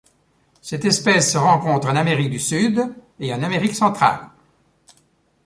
Cette 0.63 0.83
espèce 0.85 1.33
se 1.33 1.37
rencontre 1.37 1.87
en 1.87 1.95
Amérique 1.95 2.31
du 2.31 2.39
Sud 2.39 2.81
et 3.19 3.31
en 3.35 3.43
Amérique 3.43 3.75
centrale. 3.75 4.29